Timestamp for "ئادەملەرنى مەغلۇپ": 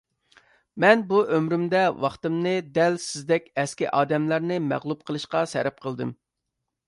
3.99-5.07